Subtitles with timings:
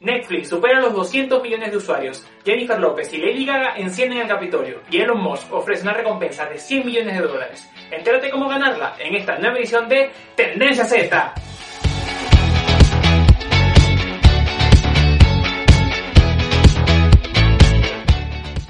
[0.00, 2.24] Netflix supera los 200 millones de usuarios.
[2.44, 4.80] Jennifer López y Lady Gaga encienden el Capitolio.
[4.90, 7.68] Y Elon Musk ofrece una recompensa de 100 millones de dólares.
[7.90, 11.34] Entérate cómo ganarla en esta nueva edición de Tendencia Z.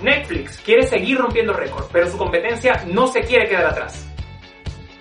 [0.00, 4.07] Netflix quiere seguir rompiendo récords, pero su competencia no se quiere quedar atrás.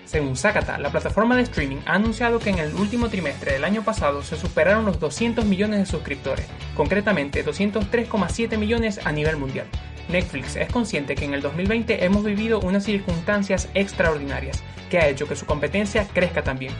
[0.08, 3.84] Según Sakata, la plataforma de streaming ha anunciado que en el último trimestre del año
[3.84, 6.46] pasado se superaron los 200 millones de suscriptores,
[6.78, 9.68] concretamente 203,7 millones a nivel mundial.
[10.07, 15.28] Netflix es consciente que en el 2020 hemos vivido unas circunstancias extraordinarias, que ha hecho
[15.28, 16.71] que su competencia crezca también.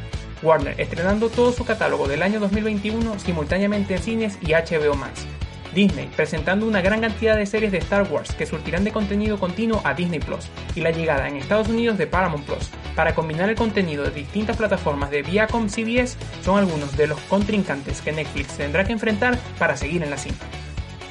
[0.42, 5.28] Warner estrenando todo su catálogo del año 2021 simultáneamente en cines y HBO Max,
[5.78, 9.80] Disney presentando una gran cantidad de series de Star Wars que surtirán de contenido continuo
[9.84, 13.56] a Disney Plus y la llegada en Estados Unidos de Paramount Plus para combinar el
[13.56, 18.86] contenido de distintas plataformas de Viacom CBS son algunos de los contrincantes que Netflix tendrá
[18.86, 20.48] que enfrentar para seguir en la cinta.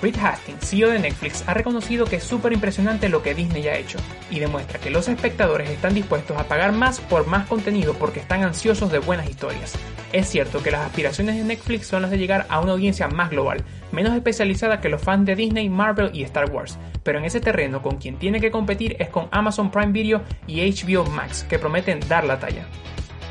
[0.02, 3.78] Reed Hastings, CEO de Netflix, ha reconocido que es súper impresionante lo que Disney ha
[3.78, 3.98] hecho
[4.30, 8.42] y demuestra que los espectadores están dispuestos a pagar más por más contenido porque están
[8.42, 9.74] ansiosos de buenas historias.
[10.12, 13.30] Es cierto que las aspiraciones de Netflix son las de llegar a una audiencia más
[13.30, 17.40] global, menos especializada que los fans de Disney, Marvel y Star Wars, pero en ese
[17.40, 21.58] terreno con quien tiene que competir es con Amazon Prime Video y HBO Max, que
[21.58, 22.66] prometen dar la talla.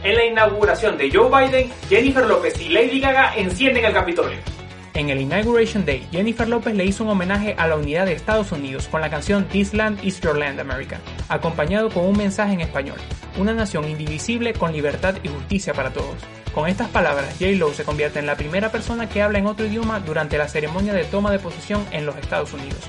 [0.03, 4.54] En la inauguración de Joe Biden, Jennifer López y Lady Gaga encienden el Capitolio.
[4.95, 8.53] En el Inauguration Day, Jennifer López le hizo un homenaje a la unidad de Estados
[8.53, 12.61] Unidos con la canción This Land is Your Land America, acompañado con un mensaje en
[12.61, 12.95] español,
[13.37, 16.15] una nación indivisible con libertad y justicia para todos.
[16.53, 19.99] Con estas palabras, J-Lo se convierte en la primera persona que habla en otro idioma
[19.99, 22.79] durante la ceremonia de toma de posesión en los Estados Unidos.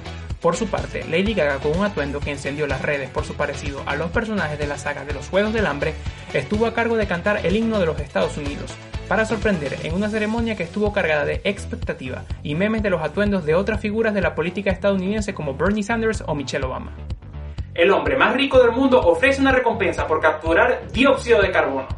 [0.41, 3.83] Por su parte, Lady Gaga, con un atuendo que encendió las redes por su parecido
[3.85, 5.95] a los personajes de la saga de los Juegos del Hambre,
[6.33, 8.77] estuvo a cargo de cantar el himno de los Estados Unidos,
[9.09, 13.45] para sorprender en una ceremonia que estuvo cargada de expectativa y memes de los atuendos
[13.45, 16.93] de otras figuras de la política estadounidense como Bernie Sanders o Michelle Obama.
[17.75, 21.89] El hombre más rico del mundo ofrece una recompensa por capturar dióxido de carbono.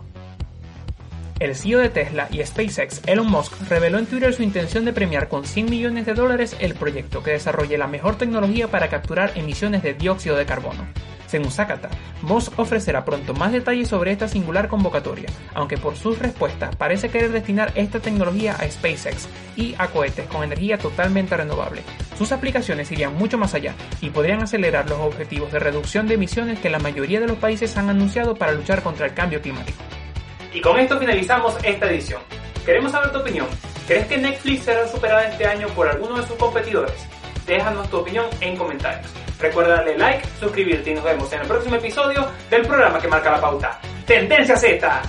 [1.39, 5.29] El CEO de Tesla y SpaceX, Elon Musk, reveló en Twitter su intención de premiar
[5.29, 9.85] con 100 millones de dólares el proyecto que desarrolle la mejor tecnología para capturar emisiones
[9.85, 10.89] de dióxido de carbono.
[11.29, 11.91] Según Sakata,
[12.23, 17.31] Musk ofrecerá pronto más detalles sobre esta singular convocatoria, aunque por sus respuestas parece querer
[17.33, 21.83] destinar esta tecnología a SpaceX y a cohetes con energía totalmente renovable.
[22.17, 26.61] Sus aplicaciones irían mucho más allá y podrían acelerar los objetivos de reducción de emisiones
[26.61, 29.79] que la mayoría de los países han anunciado para luchar contra el cambio climático.
[30.55, 32.23] Y con esto finalizamos esta edición.
[32.65, 33.47] Queremos saber tu opinión.
[33.87, 37.07] ¿Crees que Netflix será superada este año por alguno de sus competidores?
[37.47, 39.28] Déjanos tu opinión en comentarios.
[39.41, 43.31] Recuerda darle like, suscribirte y nos vemos en el próximo episodio del programa que marca
[43.31, 43.81] la pauta.
[44.07, 45.03] Tendencia Z.